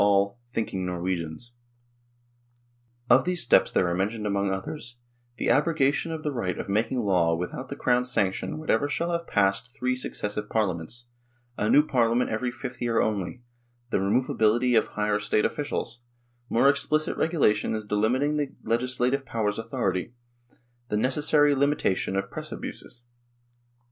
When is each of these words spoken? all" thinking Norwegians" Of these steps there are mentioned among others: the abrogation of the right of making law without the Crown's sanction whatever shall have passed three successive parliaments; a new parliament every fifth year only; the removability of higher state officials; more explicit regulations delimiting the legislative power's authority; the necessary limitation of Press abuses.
all" 0.03 0.39
thinking 0.55 0.83
Norwegians" 0.83 1.53
Of 3.07 3.23
these 3.23 3.43
steps 3.43 3.71
there 3.71 3.87
are 3.87 3.93
mentioned 3.93 4.25
among 4.25 4.49
others: 4.51 4.95
the 5.37 5.51
abrogation 5.51 6.11
of 6.11 6.23
the 6.23 6.31
right 6.31 6.57
of 6.57 6.67
making 6.67 7.01
law 7.01 7.35
without 7.35 7.69
the 7.69 7.75
Crown's 7.75 8.11
sanction 8.11 8.57
whatever 8.57 8.89
shall 8.89 9.11
have 9.11 9.27
passed 9.27 9.75
three 9.77 9.95
successive 9.95 10.49
parliaments; 10.49 11.05
a 11.55 11.69
new 11.69 11.85
parliament 11.85 12.31
every 12.31 12.49
fifth 12.49 12.81
year 12.81 12.99
only; 12.99 13.43
the 13.91 13.99
removability 13.99 14.75
of 14.75 14.87
higher 14.87 15.19
state 15.19 15.45
officials; 15.45 15.99
more 16.49 16.67
explicit 16.67 17.15
regulations 17.15 17.85
delimiting 17.85 18.37
the 18.39 18.51
legislative 18.67 19.23
power's 19.23 19.59
authority; 19.59 20.15
the 20.89 20.97
necessary 20.97 21.53
limitation 21.53 22.15
of 22.15 22.31
Press 22.31 22.51
abuses. 22.51 23.03